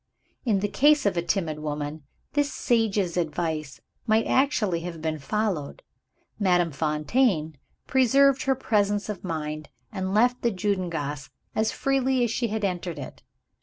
[0.45, 2.01] In the case of a timid woman,
[2.33, 5.83] this sage's advice might actually have been followed.
[6.39, 12.47] Madame Fontaine preserved her presence of mind, and left the Judengasse as freely as she
[12.47, 13.21] had entered it.